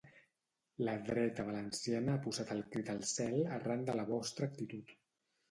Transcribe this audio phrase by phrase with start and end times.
[0.87, 4.99] La dreta valenciana ha posat el crit al cel arran de la vostra actitud.